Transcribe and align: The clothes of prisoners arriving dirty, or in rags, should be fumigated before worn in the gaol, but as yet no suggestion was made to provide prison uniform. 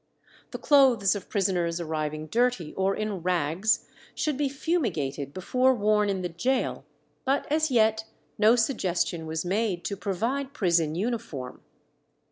The 0.49 0.57
clothes 0.57 1.13
of 1.13 1.29
prisoners 1.29 1.79
arriving 1.79 2.25
dirty, 2.25 2.73
or 2.73 2.95
in 2.95 3.21
rags, 3.21 3.85
should 4.15 4.35
be 4.35 4.49
fumigated 4.49 5.31
before 5.31 5.75
worn 5.75 6.09
in 6.09 6.23
the 6.23 6.29
gaol, 6.29 6.85
but 7.23 7.45
as 7.51 7.69
yet 7.69 8.05
no 8.39 8.55
suggestion 8.55 9.27
was 9.27 9.45
made 9.45 9.83
to 9.85 9.95
provide 9.95 10.53
prison 10.55 10.95
uniform. 10.95 11.61